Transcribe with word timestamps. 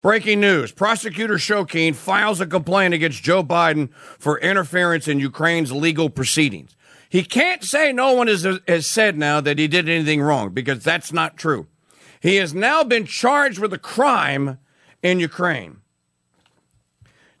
Breaking 0.00 0.38
news 0.38 0.70
Prosecutor 0.70 1.34
Shokin 1.34 1.92
files 1.92 2.40
a 2.40 2.46
complaint 2.46 2.94
against 2.94 3.24
Joe 3.24 3.42
Biden 3.42 3.92
for 3.92 4.38
interference 4.38 5.08
in 5.08 5.18
Ukraine's 5.18 5.72
legal 5.72 6.08
proceedings. 6.08 6.76
He 7.08 7.24
can't 7.24 7.64
say 7.64 7.92
no 7.92 8.12
one 8.12 8.28
has, 8.28 8.46
has 8.68 8.86
said 8.86 9.18
now 9.18 9.40
that 9.40 9.58
he 9.58 9.66
did 9.66 9.88
anything 9.88 10.22
wrong 10.22 10.50
because 10.50 10.84
that's 10.84 11.12
not 11.12 11.36
true. 11.36 11.66
He 12.20 12.36
has 12.36 12.54
now 12.54 12.84
been 12.84 13.06
charged 13.06 13.58
with 13.58 13.72
a 13.72 13.78
crime 13.78 14.58
in 15.02 15.18
Ukraine. 15.18 15.78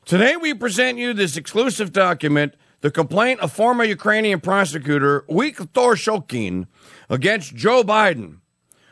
Today, 0.04 0.36
we 0.36 0.52
present 0.52 0.98
you 0.98 1.14
this 1.14 1.36
exclusive 1.36 1.92
document 1.92 2.54
the 2.80 2.90
complaint 2.90 3.40
of 3.40 3.52
former 3.52 3.84
Ukrainian 3.84 4.40
prosecutor 4.40 5.24
Viktor 5.28 5.94
Shokin 5.94 6.66
against 7.08 7.54
Joe 7.54 7.82
Biden 7.84 8.38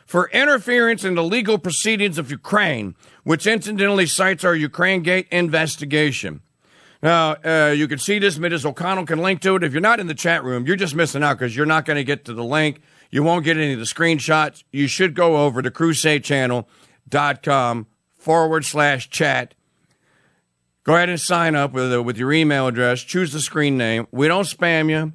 for 0.07 0.29
interference 0.29 1.03
in 1.03 1.15
the 1.15 1.23
legal 1.23 1.57
proceedings 1.57 2.17
of 2.17 2.31
Ukraine, 2.31 2.95
which 3.27 3.45
incidentally 3.45 4.05
cites 4.05 4.45
our 4.45 4.55
Ukraine 4.55 5.03
Gate 5.03 5.27
investigation. 5.31 6.39
Now, 7.03 7.35
uh, 7.43 7.73
you 7.75 7.89
can 7.89 7.99
see 7.99 8.19
this. 8.19 8.37
Ms. 8.37 8.65
O'Connell 8.65 9.05
can 9.05 9.19
link 9.19 9.41
to 9.41 9.57
it. 9.57 9.65
If 9.65 9.73
you're 9.73 9.81
not 9.81 9.99
in 9.99 10.07
the 10.07 10.15
chat 10.15 10.45
room, 10.45 10.65
you're 10.65 10.77
just 10.77 10.95
missing 10.95 11.23
out 11.23 11.37
because 11.37 11.53
you're 11.53 11.65
not 11.65 11.83
going 11.83 11.97
to 11.97 12.05
get 12.05 12.23
to 12.25 12.33
the 12.33 12.45
link. 12.45 12.79
You 13.11 13.23
won't 13.23 13.43
get 13.43 13.57
any 13.57 13.73
of 13.73 13.79
the 13.79 13.85
screenshots. 13.85 14.63
You 14.71 14.87
should 14.87 15.13
go 15.13 15.45
over 15.45 15.61
to 15.61 15.69
crusadechannel.com 15.69 17.87
forward 18.15 18.63
slash 18.63 19.09
chat. 19.09 19.55
Go 20.85 20.95
ahead 20.95 21.09
and 21.09 21.19
sign 21.19 21.53
up 21.53 21.73
with, 21.73 21.93
uh, 21.93 22.01
with 22.01 22.17
your 22.17 22.31
email 22.31 22.67
address. 22.67 23.01
Choose 23.01 23.33
the 23.33 23.41
screen 23.41 23.77
name. 23.77 24.07
We 24.09 24.29
don't 24.29 24.45
spam 24.45 24.89
you. 24.89 25.11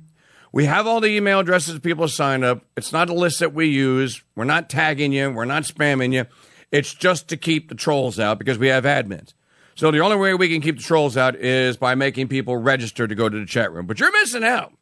We 0.52 0.66
have 0.66 0.86
all 0.86 1.00
the 1.00 1.08
email 1.08 1.38
addresses 1.38 1.78
people 1.78 2.08
sign 2.08 2.44
up. 2.44 2.62
It's 2.76 2.92
not 2.92 3.08
a 3.08 3.14
list 3.14 3.38
that 3.38 3.54
we 3.54 3.68
use. 3.68 4.22
We're 4.36 4.44
not 4.44 4.68
tagging 4.68 5.12
you. 5.12 5.30
We're 5.30 5.46
not 5.46 5.62
spamming 5.62 6.12
you. 6.12 6.26
It's 6.72 6.94
just 6.94 7.28
to 7.28 7.36
keep 7.36 7.68
the 7.68 7.74
trolls 7.74 8.18
out 8.18 8.38
because 8.38 8.58
we 8.58 8.68
have 8.68 8.84
admins. 8.84 9.34
So 9.74 9.90
the 9.90 10.00
only 10.00 10.16
way 10.16 10.34
we 10.34 10.48
can 10.48 10.60
keep 10.60 10.78
the 10.78 10.82
trolls 10.82 11.16
out 11.16 11.36
is 11.36 11.76
by 11.76 11.94
making 11.94 12.28
people 12.28 12.56
register 12.56 13.06
to 13.06 13.14
go 13.14 13.28
to 13.28 13.38
the 13.38 13.46
chat 13.46 13.72
room. 13.72 13.86
But 13.86 14.00
you're 14.00 14.12
missing 14.12 14.42
out. 14.42 14.72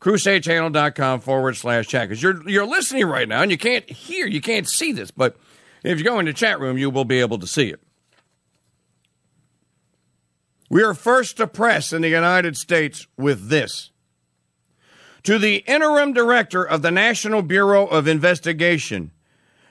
CrusadeChannel.com 0.00 1.20
forward 1.20 1.56
slash 1.56 1.88
chat. 1.88 2.08
Because 2.08 2.22
you're, 2.22 2.48
you're 2.48 2.66
listening 2.66 3.06
right 3.06 3.28
now 3.28 3.42
and 3.42 3.50
you 3.50 3.58
can't 3.58 3.88
hear, 3.88 4.26
you 4.26 4.40
can't 4.40 4.68
see 4.68 4.92
this. 4.92 5.10
But 5.10 5.36
if 5.82 5.98
you 5.98 6.04
go 6.04 6.18
into 6.18 6.32
chat 6.34 6.60
room, 6.60 6.76
you 6.76 6.90
will 6.90 7.06
be 7.06 7.20
able 7.20 7.38
to 7.38 7.46
see 7.46 7.70
it. 7.70 7.80
We 10.68 10.82
are 10.82 10.94
first 10.94 11.38
to 11.38 11.46
press 11.46 11.92
in 11.92 12.02
the 12.02 12.08
United 12.08 12.56
States 12.56 13.06
with 13.16 13.48
this 13.48 13.90
to 15.22 15.38
the 15.38 15.56
interim 15.66 16.12
director 16.12 16.62
of 16.62 16.82
the 16.82 16.90
National 16.90 17.42
Bureau 17.42 17.86
of 17.86 18.06
Investigation, 18.06 19.10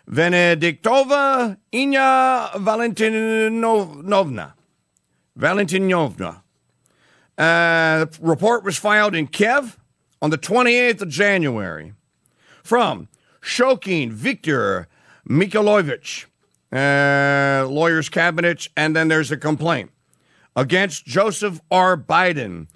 Venediktova 0.09 1.57
Ina 1.73 2.51
Valentinovna. 2.55 4.53
Valentinovna. 5.37 6.41
Uh, 7.35 8.05
the 8.05 8.19
report 8.21 8.63
was 8.63 8.77
filed 8.77 9.15
in 9.15 9.27
Kiev 9.27 9.79
on 10.21 10.29
the 10.29 10.37
28th 10.37 11.01
of 11.01 11.09
January 11.09 11.93
from 12.63 13.07
Shokin 13.41 14.11
Viktor 14.11 14.87
Mikhailovich, 15.27 16.25
uh, 16.71 17.67
lawyer's 17.67 18.09
cabinet, 18.09 18.67
and 18.77 18.95
then 18.95 19.07
there's 19.07 19.31
a 19.31 19.37
complaint 19.37 19.91
against 20.55 21.05
Joseph 21.05 21.59
R. 21.71 21.97
Biden 21.97 22.67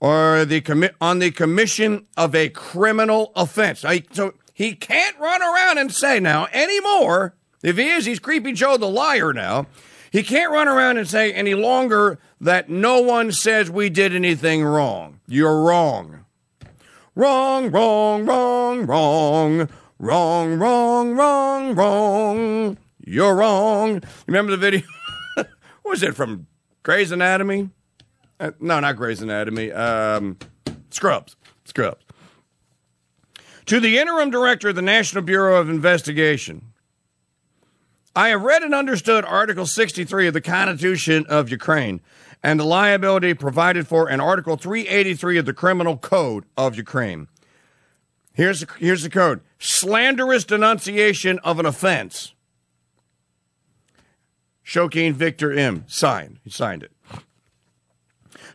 or 0.00 0.44
the 0.44 0.60
commi- 0.60 0.94
on 1.00 1.18
the 1.18 1.30
commission 1.30 2.06
of 2.16 2.34
a 2.34 2.48
criminal 2.48 3.32
offense. 3.36 3.84
I, 3.84 4.02
so 4.12 4.32
he 4.60 4.74
can't 4.74 5.18
run 5.18 5.40
around 5.40 5.78
and 5.78 5.90
say 5.90 6.20
now 6.20 6.46
anymore. 6.52 7.34
If 7.62 7.78
he 7.78 7.88
is, 7.88 8.04
he's 8.04 8.18
creepy 8.18 8.52
Joe 8.52 8.76
the 8.76 8.90
liar 8.90 9.32
now. 9.32 9.68
He 10.12 10.22
can't 10.22 10.52
run 10.52 10.68
around 10.68 10.98
and 10.98 11.08
say 11.08 11.32
any 11.32 11.54
longer 11.54 12.18
that 12.42 12.68
no 12.68 13.00
one 13.00 13.32
says 13.32 13.70
we 13.70 13.88
did 13.88 14.14
anything 14.14 14.62
wrong. 14.62 15.20
You're 15.26 15.62
wrong. 15.62 16.26
Wrong, 17.14 17.70
wrong, 17.70 18.26
wrong, 18.26 18.84
wrong, 18.84 19.68
wrong, 19.98 20.58
wrong, 20.58 21.16
wrong, 21.16 21.74
wrong. 21.74 22.76
You're 23.02 23.36
wrong. 23.36 24.02
Remember 24.26 24.50
the 24.50 24.58
video? 24.58 24.82
was 25.86 26.02
it 26.02 26.14
from 26.14 26.48
Grey's 26.82 27.12
Anatomy? 27.12 27.70
Uh, 28.38 28.50
no, 28.60 28.78
not 28.78 28.96
Grey's 28.96 29.22
Anatomy. 29.22 29.72
Um, 29.72 30.36
Scrubs. 30.90 31.34
Scrubs. 31.64 32.04
To 33.70 33.78
the 33.78 33.98
interim 33.98 34.30
director 34.30 34.70
of 34.70 34.74
the 34.74 34.82
National 34.82 35.22
Bureau 35.22 35.60
of 35.60 35.70
Investigation, 35.70 36.72
I 38.16 38.30
have 38.30 38.42
read 38.42 38.64
and 38.64 38.74
understood 38.74 39.24
Article 39.24 39.64
63 39.64 40.26
of 40.26 40.34
the 40.34 40.40
Constitution 40.40 41.24
of 41.28 41.50
Ukraine 41.50 42.00
and 42.42 42.58
the 42.58 42.64
liability 42.64 43.32
provided 43.32 43.86
for 43.86 44.10
in 44.10 44.18
Article 44.18 44.56
383 44.56 45.38
of 45.38 45.46
the 45.46 45.52
Criminal 45.52 45.96
Code 45.96 46.46
of 46.56 46.74
Ukraine. 46.74 47.28
Here's 48.32 48.58
the, 48.58 48.68
here's 48.80 49.04
the 49.04 49.08
code 49.08 49.40
slanderous 49.60 50.42
denunciation 50.42 51.38
of 51.44 51.60
an 51.60 51.66
offense. 51.66 52.34
Shokin 54.66 55.12
Victor 55.12 55.52
M. 55.52 55.84
Signed. 55.86 56.40
He 56.42 56.50
signed 56.50 56.82
it. 56.82 56.90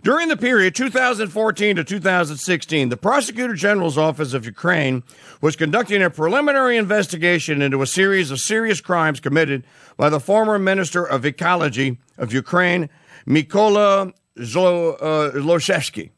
During 0.05 0.27
the 0.27 0.37
period 0.37 0.75
2014 0.75 1.77
to 1.77 1.83
2016, 1.83 2.89
the 2.89 2.95
Prosecutor 2.95 3.55
General's 3.55 3.97
Office 3.97 4.35
of 4.35 4.45
Ukraine 4.45 5.01
was 5.41 5.55
conducting 5.55 6.03
a 6.03 6.11
preliminary 6.11 6.77
investigation 6.77 7.59
into 7.59 7.81
a 7.81 7.87
series 7.87 8.29
of 8.29 8.39
serious 8.39 8.81
crimes 8.81 9.19
committed 9.19 9.65
by 9.97 10.11
the 10.11 10.19
former 10.19 10.59
Minister 10.59 11.03
of 11.03 11.25
Ecology 11.25 11.97
of 12.19 12.31
Ukraine, 12.31 12.87
Mykola 13.25 14.13
Zlochevsky, 14.37 16.11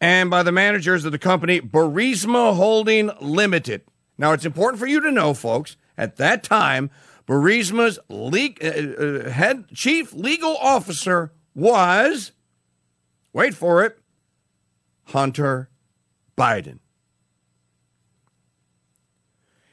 and 0.00 0.30
by 0.30 0.44
the 0.44 0.52
managers 0.52 1.04
of 1.04 1.10
the 1.10 1.18
company 1.18 1.60
Burisma 1.60 2.54
Holding 2.54 3.10
Limited. 3.20 3.82
Now, 4.16 4.30
it's 4.30 4.46
important 4.46 4.78
for 4.78 4.86
you 4.86 5.00
to 5.00 5.10
know, 5.10 5.34
folks, 5.34 5.76
at 5.96 6.18
that 6.18 6.44
time, 6.44 6.90
Burisma's 7.26 7.98
le- 8.08 8.54
uh, 8.62 9.26
uh, 9.26 9.30
head 9.30 9.64
chief 9.74 10.12
legal 10.12 10.56
officer 10.58 11.32
was, 11.58 12.32
wait 13.32 13.54
for 13.54 13.84
it, 13.84 13.98
Hunter 15.06 15.68
Biden. 16.36 16.78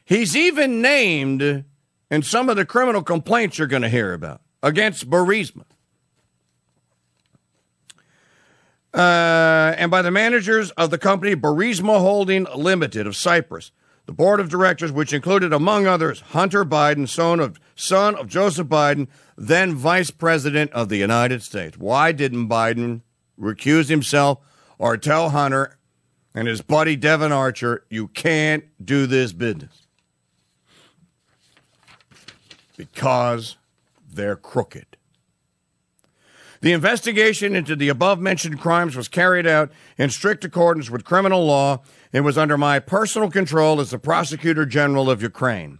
He's 0.03 0.35
even 0.35 0.81
named 0.81 1.65
in 2.11 2.21
some 2.21 2.49
of 2.49 2.55
the 2.55 2.65
criminal 2.65 3.03
complaints 3.03 3.57
you're 3.57 3.67
going 3.67 3.81
to 3.81 3.89
hear 3.89 4.13
about 4.13 4.41
against 4.61 5.09
Burisma. 5.09 5.63
Uh, 8.93 9.75
and 9.77 9.91
by 9.91 10.01
the 10.01 10.11
managers 10.11 10.71
of 10.71 10.89
the 10.89 10.97
company 10.97 11.35
Burisma 11.35 11.99
Holding 11.99 12.47
Limited 12.55 13.05
of 13.05 13.15
Cyprus. 13.15 13.71
The 14.05 14.13
board 14.13 14.39
of 14.39 14.49
directors, 14.49 14.91
which 14.91 15.13
included, 15.13 15.51
among 15.51 15.87
others, 15.87 16.21
Hunter 16.21 16.63
Biden, 16.63 17.09
son 17.09 17.39
of, 17.39 17.59
son 17.75 18.15
of 18.15 18.27
Joseph 18.27 18.67
Biden, 18.67 19.07
then 19.35 19.73
vice 19.73 20.11
president 20.11 20.71
of 20.73 20.89
the 20.89 20.97
United 20.97 21.41
States. 21.41 21.77
Why 21.77 22.11
didn't 22.11 22.47
Biden 22.47 23.01
recuse 23.39 23.89
himself 23.89 24.39
or 24.77 24.95
tell 24.97 25.31
Hunter 25.31 25.77
and 26.35 26.47
his 26.47 26.61
buddy 26.61 26.95
Devon 26.95 27.31
Archer, 27.31 27.83
you 27.89 28.07
can't 28.09 28.65
do 28.83 29.07
this 29.07 29.33
business? 29.33 29.87
Because 32.77 33.57
they're 34.07 34.35
crooked. 34.35 34.97
The 36.65 36.73
investigation 36.73 37.55
into 37.55 37.75
the 37.75 37.89
above 37.89 38.19
mentioned 38.19 38.59
crimes 38.59 38.95
was 38.95 39.07
carried 39.07 39.45
out 39.45 39.71
in 39.99 40.09
strict 40.09 40.43
accordance 40.43 40.89
with 40.89 41.05
criminal 41.05 41.45
law 41.45 41.83
and 42.11 42.25
was 42.25 42.39
under 42.39 42.57
my 42.57 42.79
personal 42.79 43.29
control 43.29 43.79
as 43.79 43.91
the 43.91 43.99
prosecutor 43.99 44.65
general 44.65 45.07
of 45.07 45.21
Ukraine. 45.21 45.77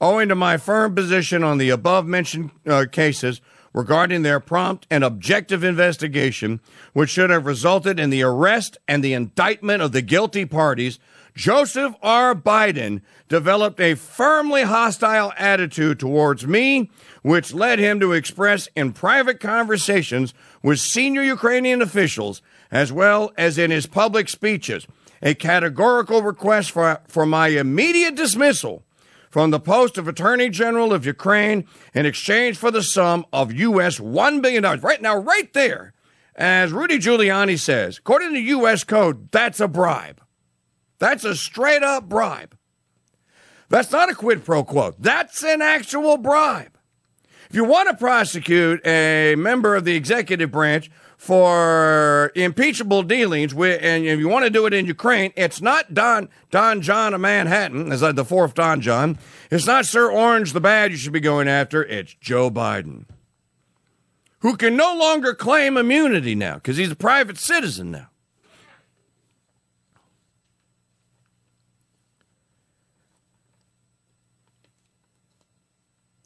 Owing 0.00 0.30
to 0.30 0.34
my 0.34 0.56
firm 0.56 0.94
position 0.94 1.44
on 1.44 1.58
the 1.58 1.68
above 1.68 2.06
mentioned 2.06 2.50
uh, 2.66 2.86
cases 2.90 3.42
regarding 3.74 4.22
their 4.22 4.40
prompt 4.40 4.86
and 4.90 5.04
objective 5.04 5.62
investigation, 5.62 6.60
which 6.94 7.10
should 7.10 7.28
have 7.28 7.44
resulted 7.44 8.00
in 8.00 8.08
the 8.08 8.22
arrest 8.22 8.78
and 8.88 9.04
the 9.04 9.12
indictment 9.12 9.82
of 9.82 9.92
the 9.92 10.00
guilty 10.00 10.46
parties, 10.46 10.98
Joseph 11.36 11.94
R. 12.02 12.34
Biden 12.34 13.02
developed 13.28 13.78
a 13.78 13.94
firmly 13.94 14.62
hostile 14.62 15.34
attitude 15.36 16.00
towards 16.00 16.46
me, 16.46 16.90
which 17.20 17.52
led 17.52 17.78
him 17.78 18.00
to 18.00 18.12
express 18.12 18.70
in 18.74 18.94
private 18.94 19.38
conversations 19.38 20.32
with 20.62 20.80
senior 20.80 21.22
Ukrainian 21.22 21.82
officials, 21.82 22.40
as 22.70 22.90
well 22.90 23.32
as 23.36 23.58
in 23.58 23.70
his 23.70 23.86
public 23.86 24.30
speeches, 24.30 24.86
a 25.22 25.34
categorical 25.34 26.22
request 26.22 26.70
for, 26.70 27.02
for 27.06 27.26
my 27.26 27.48
immediate 27.48 28.14
dismissal 28.14 28.82
from 29.30 29.50
the 29.50 29.60
post 29.60 29.98
of 29.98 30.08
Attorney 30.08 30.48
General 30.48 30.94
of 30.94 31.04
Ukraine 31.04 31.66
in 31.92 32.06
exchange 32.06 32.56
for 32.56 32.70
the 32.70 32.82
sum 32.82 33.26
of 33.30 33.52
U.S. 33.52 33.98
$1 33.98 34.40
billion. 34.40 34.80
Right 34.80 35.02
now, 35.02 35.16
right 35.18 35.52
there, 35.52 35.92
as 36.34 36.72
Rudy 36.72 36.98
Giuliani 36.98 37.58
says, 37.58 37.98
according 37.98 38.32
to 38.32 38.40
U.S. 38.40 38.84
code, 38.84 39.30
that's 39.32 39.60
a 39.60 39.68
bribe. 39.68 40.22
That's 40.98 41.24
a 41.24 41.34
straight 41.34 41.82
up 41.82 42.08
bribe. 42.08 42.56
That's 43.68 43.90
not 43.90 44.10
a 44.10 44.14
quid 44.14 44.44
pro 44.44 44.64
quo. 44.64 44.94
That's 44.98 45.42
an 45.42 45.60
actual 45.60 46.16
bribe. 46.16 46.76
If 47.50 47.54
you 47.54 47.64
want 47.64 47.88
to 47.88 47.96
prosecute 47.96 48.84
a 48.86 49.34
member 49.36 49.76
of 49.76 49.84
the 49.84 49.94
executive 49.94 50.50
branch 50.50 50.90
for 51.16 52.32
impeachable 52.34 53.02
dealings 53.02 53.54
with, 53.54 53.80
and 53.82 54.04
if 54.04 54.18
you 54.18 54.28
want 54.28 54.44
to 54.44 54.50
do 54.50 54.66
it 54.66 54.74
in 54.74 54.86
Ukraine, 54.86 55.32
it's 55.36 55.60
not 55.60 55.94
Don 55.94 56.28
Don 56.50 56.80
John 56.80 57.14
of 57.14 57.20
Manhattan, 57.20 57.92
as 57.92 58.02
like 58.02 58.16
the 58.16 58.24
fourth 58.24 58.54
Don 58.54 58.80
John. 58.80 59.18
It's 59.50 59.66
not 59.66 59.86
Sir 59.86 60.10
Orange 60.10 60.52
the 60.52 60.60
Bad 60.60 60.90
you 60.90 60.96
should 60.96 61.12
be 61.12 61.20
going 61.20 61.48
after. 61.48 61.84
It's 61.84 62.14
Joe 62.14 62.50
Biden, 62.50 63.06
who 64.40 64.56
can 64.56 64.76
no 64.76 64.94
longer 64.96 65.32
claim 65.34 65.76
immunity 65.76 66.34
now 66.34 66.54
because 66.54 66.76
he's 66.76 66.90
a 66.90 66.96
private 66.96 67.38
citizen 67.38 67.92
now. 67.92 68.08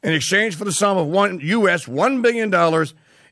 In 0.02 0.12
exchange 0.12 0.56
for 0.56 0.64
the 0.64 0.73
sum 0.73 0.97
of 0.97 1.06
one 1.06 1.41
U.S. 1.41 1.87
$1 1.87 2.23
billion 2.23 2.52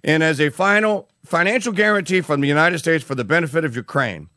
and 0.04 0.22
as 0.22 0.40
a 0.40 0.50
final 0.50 1.08
financial 1.24 1.72
guarantee 1.72 2.20
from 2.20 2.40
the 2.40 2.48
United 2.48 2.78
States 2.78 3.04
for 3.04 3.14
the 3.14 3.24
benefit 3.24 3.64
of 3.64 3.76
Ukraine. 3.76 4.28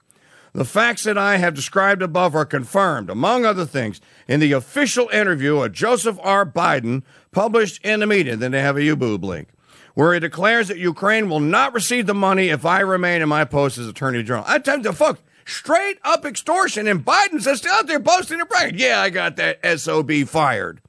The 0.54 0.66
facts 0.66 1.04
that 1.04 1.18
I 1.18 1.38
have 1.38 1.54
described 1.54 2.01
above 2.01 2.36
are 2.36 2.45
confirmed, 2.45 3.10
among 3.10 3.45
other 3.45 3.66
things, 3.66 4.01
in 4.28 4.42
the 4.42 4.51
official 4.51 5.07
interview 5.10 5.62
of 5.62 5.72
Joseph 5.72 6.19
R. 6.22 6.45
Biden 6.45 7.04
published 7.31 7.83
in 7.86 8.01
the 8.01 8.07
media. 8.07 8.36
Then 8.36 8.51
they 8.51 8.62
have 8.62 8.75
a 8.75 8.81
YouTube 8.81 9.24
link 9.24 9.48
where 9.94 10.13
he 10.13 10.19
declares 10.19 10.68
that 10.68 10.78
Ukraine 10.78 11.30
will 11.30 11.39
not 11.39 11.74
receive 11.74 12.06
the 12.06 12.13
money 12.13 12.50
if 12.50 12.66
I 12.66 12.81
remain 12.81 13.22
in 13.22 13.30
my 13.30 13.45
post 13.45 13.78
as 13.78 13.88
Attorney 13.88 14.24
General. 14.24 14.45
I 14.45 14.60
tell 14.60 14.80
you, 14.80 14.92
fuck 14.92 15.19
straight 15.45 16.00
up 16.04 16.25
extortion. 16.25 16.88
And 16.88 17.06
Biden's 17.06 17.57
still 17.57 17.74
out 17.74 17.88
there 17.88 18.00
boasting 18.00 18.39
and 18.39 18.50
bragging. 18.50 18.80
Yeah, 18.80 19.01
I 19.01 19.10
got 19.10 19.38
that 19.38 19.60
SOB 19.80 20.12
fired. 20.28 20.81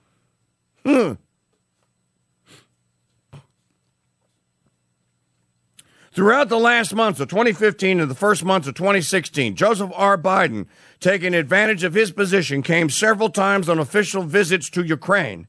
Hmm. 0.84 1.12
Throughout 6.14 6.50
the 6.50 6.58
last 6.58 6.94
months 6.94 7.20
of 7.20 7.28
2015 7.28 7.98
and 7.98 8.10
the 8.10 8.14
first 8.14 8.44
months 8.44 8.68
of 8.68 8.74
2016, 8.74 9.56
Joseph 9.56 9.90
R. 9.94 10.18
Biden, 10.18 10.66
taking 11.00 11.32
advantage 11.32 11.84
of 11.84 11.94
his 11.94 12.12
position, 12.12 12.62
came 12.62 12.90
several 12.90 13.30
times 13.30 13.66
on 13.66 13.78
official 13.78 14.22
visits 14.22 14.68
to 14.70 14.84
Ukraine 14.84 15.46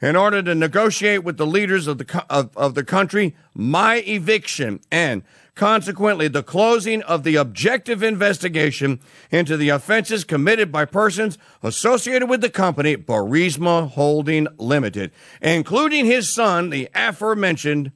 in 0.00 0.16
order 0.16 0.42
to 0.42 0.54
negotiate 0.54 1.22
with 1.22 1.36
the 1.36 1.46
leaders 1.46 1.86
of 1.86 1.98
the, 1.98 2.24
of, 2.30 2.56
of 2.56 2.74
the 2.74 2.82
country 2.82 3.36
my 3.54 3.96
eviction 4.06 4.80
and 4.90 5.22
consequently 5.54 6.28
the 6.28 6.42
closing 6.42 7.02
of 7.02 7.22
the 7.22 7.36
objective 7.36 8.02
investigation 8.02 9.00
into 9.30 9.54
the 9.58 9.68
offenses 9.68 10.24
committed 10.24 10.72
by 10.72 10.86
persons 10.86 11.36
associated 11.62 12.26
with 12.26 12.40
the 12.40 12.48
company 12.48 12.96
Burisma 12.96 13.90
Holding 13.90 14.48
Limited, 14.56 15.12
including 15.42 16.06
his 16.06 16.32
son, 16.32 16.70
the 16.70 16.88
aforementioned 16.94 17.92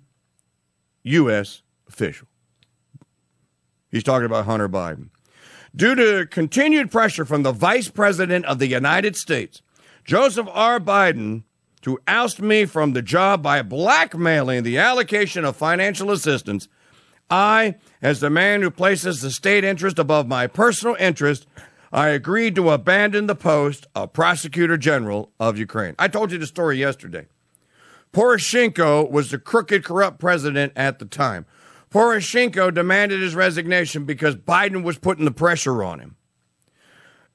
U.S 1.02 1.62
official. 2.00 2.28
He's 3.90 4.04
talking 4.04 4.26
about 4.26 4.46
Hunter 4.46 4.68
Biden. 4.68 5.10
Due 5.74 5.94
to 5.94 6.26
continued 6.26 6.90
pressure 6.90 7.24
from 7.24 7.42
the 7.42 7.52
Vice 7.52 7.88
President 7.88 8.44
of 8.46 8.58
the 8.58 8.66
United 8.66 9.16
States, 9.16 9.62
Joseph 10.04 10.48
R. 10.50 10.80
Biden, 10.80 11.44
to 11.82 11.98
oust 12.08 12.40
me 12.40 12.64
from 12.64 12.92
the 12.92 13.02
job 13.02 13.42
by 13.42 13.62
blackmailing 13.62 14.62
the 14.62 14.78
allocation 14.78 15.44
of 15.44 15.56
financial 15.56 16.10
assistance, 16.10 16.68
I, 17.30 17.76
as 18.02 18.20
the 18.20 18.30
man 18.30 18.62
who 18.62 18.70
places 18.70 19.20
the 19.20 19.30
state 19.30 19.62
interest 19.62 19.98
above 19.98 20.26
my 20.26 20.46
personal 20.46 20.96
interest, 20.96 21.46
I 21.92 22.08
agreed 22.08 22.54
to 22.56 22.70
abandon 22.70 23.26
the 23.26 23.36
post 23.36 23.86
of 23.94 24.12
Prosecutor 24.12 24.76
General 24.76 25.32
of 25.38 25.58
Ukraine. 25.58 25.94
I 25.98 26.08
told 26.08 26.32
you 26.32 26.38
the 26.38 26.46
story 26.46 26.78
yesterday. 26.78 27.26
Poroshenko 28.12 29.08
was 29.08 29.30
the 29.30 29.38
crooked, 29.38 29.84
corrupt 29.84 30.18
president 30.18 30.72
at 30.74 30.98
the 30.98 31.04
time. 31.04 31.46
Poroshenko 31.90 32.72
demanded 32.72 33.20
his 33.20 33.34
resignation 33.34 34.04
because 34.04 34.36
Biden 34.36 34.82
was 34.82 34.98
putting 34.98 35.24
the 35.24 35.32
pressure 35.32 35.82
on 35.82 36.00
him. 36.00 36.16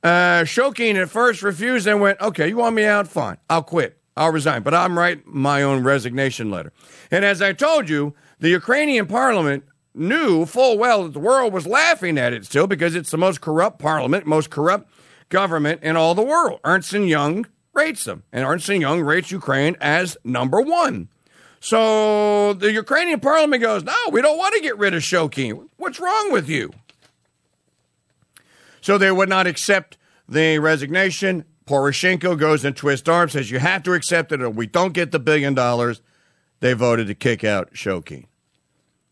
Uh, 0.02 0.44
Shokin 0.44 0.96
at 0.96 1.10
first 1.10 1.42
refused 1.42 1.88
and 1.88 2.00
went, 2.00 2.22
okay, 2.22 2.48
you 2.48 2.58
want 2.58 2.76
me 2.76 2.86
out? 2.86 3.08
Fine. 3.08 3.38
I'll 3.50 3.64
quit. 3.64 3.98
I'll 4.16 4.32
resign. 4.32 4.62
But 4.62 4.74
I'm 4.74 4.98
writing 4.98 5.24
my 5.26 5.62
own 5.62 5.84
resignation 5.84 6.50
letter. 6.50 6.72
And 7.12 7.26
as 7.26 7.42
I 7.42 7.54
told 7.54 7.90
you, 7.90 8.14
the 8.40 8.50
Ukrainian 8.50 9.08
parliament 9.08 9.66
knew 9.94 10.46
full 10.46 10.78
well 10.78 11.04
that 11.04 11.14
the 11.14 11.20
world 11.20 11.54
was 11.54 11.66
laughing 11.66 12.18
at 12.18 12.34
it 12.34 12.46
still 12.46 12.68
because 12.68 12.96
it's 12.96 13.12
the 13.12 13.18
most 13.18 13.42
corrupt 13.42 13.80
parliament, 13.80 14.26
most 14.26 14.50
corrupt 14.50 14.90
government 15.30 15.82
in 15.84 15.98
all 15.98 16.14
the 16.14 16.22
world. 16.22 16.60
Ernst 16.64 16.94
& 16.94 16.94
Young 16.94 17.46
rates 17.74 18.04
them. 18.04 18.24
And 18.32 18.46
Ernst 18.46 18.68
& 18.68 18.70
Young 18.70 19.02
rates 19.02 19.32
Ukraine 19.32 19.76
as 19.82 20.18
number 20.24 20.62
one. 20.62 21.10
So 21.66 22.54
the 22.54 22.72
Ukrainian 22.72 23.20
parliament 23.20 23.60
goes, 23.60 23.84
no, 23.84 23.96
we 24.12 24.22
don't 24.22 24.38
want 24.38 24.54
to 24.54 24.62
get 24.62 24.78
rid 24.78 24.94
of 24.94 25.02
Shokin. 25.02 25.68
What's 25.78 26.00
wrong 26.00 26.32
with 26.32 26.48
you? 26.48 26.70
So 28.82 29.00
they 29.00 29.12
would 29.12 29.30
not 29.30 29.48
accept 29.48 29.98
the 30.30 30.60
resignation. 30.60 31.44
Poroshenko 31.66 32.38
goes 32.38 32.64
and 32.64 32.78
twists 32.78 33.10
arms, 33.10 33.32
says 33.32 33.50
you 33.50 33.58
have 33.58 33.82
to 33.82 33.94
accept 33.94 34.32
it 34.32 34.44
or 34.44 34.50
we 34.52 34.68
don't 34.68 34.94
get 34.94 35.12
the 35.12 35.18
billion 35.18 35.56
dollars. 35.56 36.04
They 36.60 36.74
voted 36.74 37.08
to 37.08 37.16
kick 37.16 37.44
out 37.44 37.74
Shokin. 37.74 38.26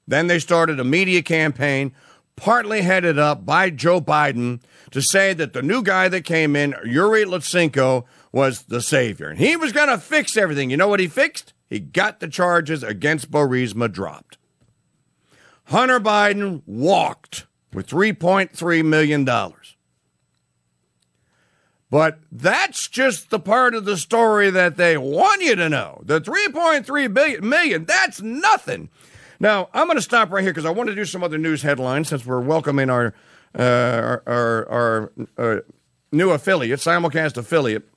Then 0.08 0.28
they 0.28 0.38
started 0.38 0.80
a 0.80 0.84
media 0.84 1.24
campaign, 1.24 1.92
partly 2.36 2.84
headed 2.84 3.18
up 3.18 3.48
by 3.48 3.72
Joe 3.72 4.00
Biden, 4.00 4.62
to 4.92 5.02
say 5.02 5.34
that 5.34 5.54
the 5.54 5.64
new 5.64 5.82
guy 5.82 6.08
that 6.08 6.22
came 6.22 6.56
in, 6.56 6.76
Yuri 6.86 7.26
Lutsenko, 7.26 8.06
was 8.32 8.66
the 8.66 8.80
savior. 8.80 9.30
And 9.30 9.40
he 9.40 9.56
was 9.56 9.72
going 9.72 9.90
to 9.90 9.98
fix 9.98 10.38
everything. 10.38 10.70
You 10.70 10.78
know 10.78 10.88
what 10.88 11.00
he 11.00 11.08
fixed? 11.08 11.53
He 11.74 11.80
got 11.80 12.20
the 12.20 12.28
charges 12.28 12.84
against 12.84 13.32
Burisma 13.32 13.92
dropped. 13.92 14.38
Hunter 15.66 16.00
Biden 16.00 16.62
walked 16.68 17.48
with 17.74 17.88
$3.3 17.88 18.86
million. 18.86 19.26
But 21.90 22.20
that's 22.32 22.88
just 22.88 23.32
the 23.32 23.40
part 23.40 23.74
of 23.74 23.86
the 23.86 23.98
story 23.98 24.52
that 24.52 24.78
they 24.78 25.00
want 25.00 25.42
you 25.42 25.56
to 25.56 25.68
know. 25.68 26.04
The 26.06 26.22
3.3 26.22 27.12
billion 27.12 27.50
million, 27.50 27.86
that's 27.86 28.22
nothing. 28.22 28.90
Now, 29.40 29.70
I'm 29.74 29.88
going 29.88 29.98
to 29.98 30.04
stop 30.04 30.32
right 30.32 30.44
here 30.44 30.52
because 30.54 30.66
I 30.66 30.70
want 30.70 30.90
to 30.90 30.96
do 30.96 31.06
some 31.06 31.24
other 31.24 31.40
news 31.40 31.64
headlines 31.64 32.10
since 32.10 32.24
we're 32.24 32.40
welcoming 32.40 32.92
our 32.92 33.16
uh, 33.58 33.62
our, 33.64 34.24
our, 34.28 34.70
our 34.70 35.14
uh, 35.40 35.62
new 36.12 36.30
affiliate, 36.30 36.82
simulcast 36.82 37.36
affiliate, 37.36 37.90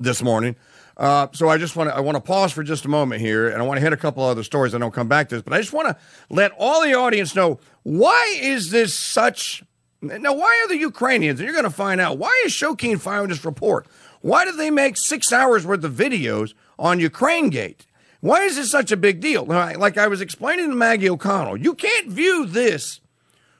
this 0.00 0.22
morning. 0.22 0.56
Uh, 0.98 1.28
so 1.32 1.48
I 1.48 1.58
just 1.58 1.76
want 1.76 1.90
to 1.90 1.96
I 1.96 2.00
want 2.00 2.16
to 2.16 2.20
pause 2.20 2.52
for 2.52 2.64
just 2.64 2.84
a 2.84 2.88
moment 2.88 3.20
here, 3.20 3.48
and 3.48 3.62
I 3.62 3.64
want 3.64 3.78
to 3.78 3.82
hit 3.82 3.92
a 3.92 3.96
couple 3.96 4.24
other 4.24 4.42
stories. 4.42 4.74
I 4.74 4.78
don't 4.78 4.92
come 4.92 5.08
back 5.08 5.28
to 5.28 5.36
this, 5.36 5.42
but 5.42 5.52
I 5.52 5.58
just 5.58 5.72
want 5.72 5.88
to 5.88 5.96
let 6.28 6.52
all 6.58 6.82
the 6.82 6.94
audience 6.94 7.34
know 7.34 7.60
why 7.84 8.36
is 8.40 8.70
this 8.70 8.94
such. 8.94 9.62
Now, 10.00 10.32
why 10.32 10.62
are 10.64 10.68
the 10.68 10.76
Ukrainians? 10.76 11.40
And 11.40 11.46
you're 11.46 11.54
going 11.54 11.64
to 11.64 11.70
find 11.70 12.00
out 12.00 12.18
why 12.18 12.42
is 12.44 12.52
Shokin 12.52 13.00
filing 13.00 13.28
this 13.28 13.44
report. 13.44 13.86
Why 14.20 14.44
did 14.44 14.56
they 14.56 14.70
make 14.70 14.96
six 14.96 15.32
hours 15.32 15.66
worth 15.66 15.82
of 15.84 15.92
videos 15.92 16.54
on 16.78 17.00
Ukraine 17.00 17.50
Gate? 17.50 17.86
Why 18.20 18.42
is 18.42 18.56
this 18.56 18.70
such 18.70 18.90
a 18.90 18.96
big 18.96 19.20
deal? 19.20 19.44
Like 19.44 19.96
I 19.96 20.08
was 20.08 20.20
explaining 20.20 20.70
to 20.70 20.74
Maggie 20.74 21.08
O'Connell, 21.08 21.56
you 21.56 21.74
can't 21.74 22.08
view 22.08 22.46
this 22.46 23.00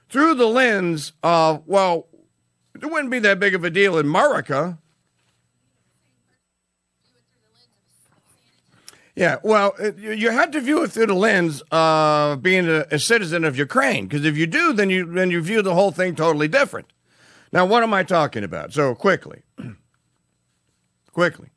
through 0.08 0.34
the 0.34 0.46
lens 0.46 1.12
of 1.22 1.62
well, 1.66 2.06
it 2.74 2.86
wouldn't 2.86 3.10
be 3.10 3.18
that 3.20 3.38
big 3.38 3.54
of 3.54 3.64
a 3.64 3.70
deal 3.70 3.98
in 3.98 4.06
America 4.06 4.78
Yeah, 9.18 9.38
well, 9.42 9.74
you 9.98 10.30
have 10.30 10.52
to 10.52 10.60
view 10.60 10.84
it 10.84 10.92
through 10.92 11.06
the 11.06 11.14
lens 11.14 11.60
of 11.72 12.40
being 12.40 12.68
a, 12.68 12.86
a 12.92 13.00
citizen 13.00 13.42
of 13.42 13.58
Ukraine, 13.58 14.06
because 14.06 14.24
if 14.24 14.36
you 14.36 14.46
do, 14.46 14.72
then 14.72 14.90
you 14.90 15.12
then 15.12 15.32
you 15.32 15.42
view 15.42 15.60
the 15.60 15.74
whole 15.74 15.90
thing 15.90 16.14
totally 16.14 16.46
different. 16.46 16.92
Now, 17.52 17.66
what 17.66 17.82
am 17.82 17.92
I 17.92 18.04
talking 18.04 18.44
about? 18.44 18.72
So 18.72 18.94
quickly, 18.94 19.42
quickly, 21.12 21.48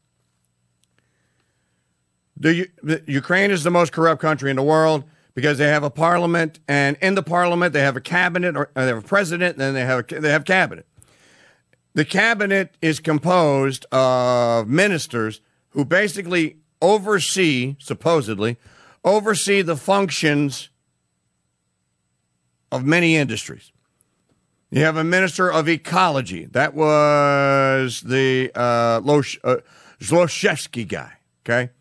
the, 2.36 2.68
the, 2.82 3.03
Ukraine 3.06 3.51
is 3.51 3.63
the 3.63 3.70
most 3.70 3.91
corrupt 3.91 4.24
country 4.24 4.50
in 4.50 4.56
the 4.56 4.63
world 4.63 5.03
because 5.36 5.60
they 5.60 5.68
have 5.68 5.84
a 5.84 5.91
parliament, 5.91 6.60
and 6.68 6.98
in 7.00 7.13
the 7.13 7.22
parliament 7.22 7.74
they 7.74 7.82
have 7.82 7.96
a 7.96 8.01
cabinet, 8.01 8.58
or 8.58 8.72
uh, 8.75 8.82
they 8.82 8.88
have 8.88 9.06
a 9.06 9.08
president, 9.08 9.58
and 9.58 9.62
then 9.62 9.74
they 9.75 9.86
have 9.86 10.12
a, 10.12 10.20
they 10.20 10.32
have 10.32 10.46
cabinet. 10.46 10.88
The 11.94 12.06
cabinet 12.06 12.74
is 12.82 13.00
composed 13.00 13.86
of 13.91 14.68
ministers 14.68 15.41
who 15.70 15.86
basically 15.86 16.58
oversee, 16.81 17.75
supposedly, 17.79 18.57
oversee 19.03 19.61
the 19.61 19.77
functions 19.77 20.69
of 22.71 22.85
many 22.85 23.15
industries. 23.15 23.71
You 24.69 24.83
have 24.83 24.95
a 24.95 25.03
minister 25.03 25.51
of 25.51 25.67
ecology. 25.67 26.45
That 26.45 26.73
was 26.73 28.01
the 28.01 28.51
uh, 28.55 29.01
uh, 29.01 29.57
Zlochevsky 30.00 30.88
guy. 30.88 31.13
Okay, 31.45 31.71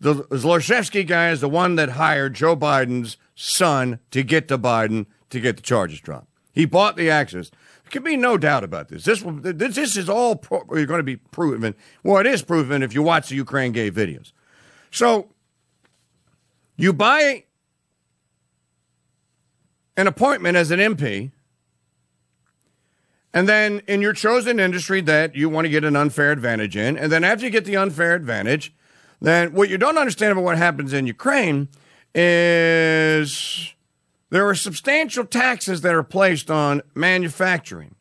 the 0.00 0.14
Zlochevsky 0.24 1.06
guy 1.06 1.30
is 1.30 1.40
the 1.40 1.48
one 1.48 1.76
that 1.76 1.90
hired 1.90 2.34
Joe 2.34 2.56
Biden's 2.56 3.16
son 3.36 4.00
to 4.10 4.24
get 4.24 4.48
to 4.48 4.58
Biden 4.58 5.06
to 5.30 5.38
get 5.38 5.56
the 5.56 5.62
charges 5.62 6.00
dropped. 6.00 6.26
He 6.52 6.64
bought 6.64 6.96
the 6.96 7.08
access. 7.08 7.50
There 7.84 7.90
can 7.90 8.02
be 8.02 8.16
no 8.16 8.36
doubt 8.36 8.64
about 8.64 8.88
this. 8.88 9.04
This 9.04 9.22
this, 9.24 9.76
this 9.76 9.96
is 9.96 10.08
all 10.08 10.34
pro- 10.34 10.64
going 10.64 10.88
to 10.88 11.02
be 11.04 11.16
proven. 11.16 11.76
Well, 12.02 12.18
it 12.18 12.26
is 12.26 12.42
proven 12.42 12.82
if 12.82 12.94
you 12.94 13.02
watch 13.02 13.28
the 13.28 13.36
Ukraine 13.36 13.70
Gate 13.70 13.94
videos. 13.94 14.32
So 14.90 15.28
You 16.76 16.94
buy 16.94 17.44
an 19.98 20.06
appointment 20.06 20.56
as 20.56 20.70
an 20.70 20.80
MP, 20.80 21.30
and 23.34 23.46
then 23.46 23.82
in 23.86 24.00
your 24.00 24.14
chosen 24.14 24.58
industry 24.58 25.02
that 25.02 25.36
you 25.36 25.50
want 25.50 25.66
to 25.66 25.68
get 25.68 25.84
an 25.84 25.94
unfair 25.94 26.32
advantage 26.32 26.78
in, 26.78 26.96
and 26.96 27.12
then 27.12 27.22
after 27.22 27.44
you 27.44 27.50
get 27.50 27.66
the 27.66 27.76
unfair 27.76 28.14
advantage, 28.14 28.72
then 29.20 29.52
what 29.52 29.68
you 29.68 29.76
don't 29.76 29.98
understand 29.98 30.32
about 30.32 30.42
what 30.42 30.56
happens 30.56 30.94
in 30.94 31.06
Ukraine 31.06 31.68
is 32.14 33.74
there 34.30 34.48
are 34.48 34.54
substantial 34.54 35.26
taxes 35.26 35.82
that 35.82 35.94
are 35.94 36.02
placed 36.02 36.50
on 36.50 36.80
manufacturing, 36.94 37.94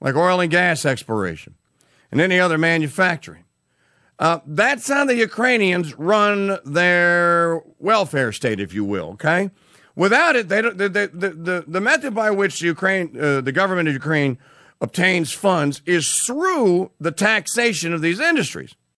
like 0.00 0.16
oil 0.16 0.40
and 0.40 0.50
gas 0.50 0.84
exploration 0.84 1.54
and 2.10 2.20
any 2.20 2.40
other 2.40 2.58
manufacturing. 2.58 3.44
Uh, 4.18 4.40
that's 4.46 4.88
how 4.88 5.04
the 5.04 5.14
Ukrainians 5.14 5.96
run 5.96 6.58
their 6.64 7.62
welfare 7.78 8.32
state, 8.32 8.58
if 8.58 8.74
you 8.74 8.84
will. 8.84 9.10
Okay, 9.10 9.50
without 9.94 10.34
it, 10.34 10.48
they 10.48 10.60
don't. 10.60 10.76
The 10.76 10.88
the 10.88 11.30
the, 11.30 11.64
the 11.66 11.80
method 11.80 12.14
by 12.14 12.30
which 12.30 12.58
the 12.60 12.66
Ukraine, 12.66 13.16
uh, 13.20 13.40
the 13.40 13.52
government 13.52 13.88
of 13.88 13.94
Ukraine, 13.94 14.38
obtains 14.80 15.32
funds 15.32 15.82
is 15.86 16.12
through 16.18 16.90
the 16.98 17.12
taxation 17.12 17.92
of 17.92 18.00
these 18.00 18.18
industries. 18.18 18.74